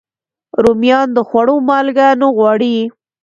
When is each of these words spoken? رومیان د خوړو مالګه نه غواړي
رومیان 0.63 1.07
د 1.13 1.17
خوړو 1.27 1.55
مالګه 1.67 2.07
نه 2.21 2.27
غواړي 2.37 2.77